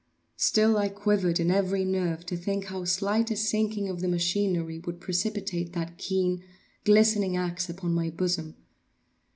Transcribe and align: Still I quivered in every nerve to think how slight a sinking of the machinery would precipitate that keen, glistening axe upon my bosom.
Still 0.37 0.77
I 0.77 0.89
quivered 0.89 1.39
in 1.39 1.51
every 1.51 1.85
nerve 1.85 2.25
to 2.25 2.35
think 2.35 2.63
how 2.65 2.85
slight 2.85 3.29
a 3.29 3.35
sinking 3.35 3.87
of 3.87 3.99
the 4.01 4.07
machinery 4.07 4.79
would 4.79 4.99
precipitate 4.99 5.73
that 5.73 5.99
keen, 5.99 6.43
glistening 6.85 7.37
axe 7.37 7.69
upon 7.69 7.93
my 7.93 8.09
bosom. 8.09 8.55